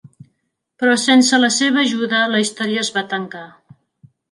Però 0.83 0.95
sense 1.01 1.39
la 1.41 1.51
seva 1.59 1.81
ajuda 1.83 2.23
la 2.33 2.41
història 2.47 2.83
es 2.87 2.93
va 2.99 3.07
tancar. 3.15 3.47